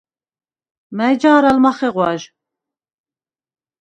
მა̈ჲ 0.97 1.13
ჯა̄რ 1.21 1.43
ალ 1.49 1.57
მახეღვა̈ჟ? 1.63 2.21